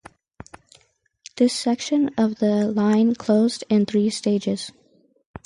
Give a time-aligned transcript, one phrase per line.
[1.35, 4.71] This section of the line closed in three stages.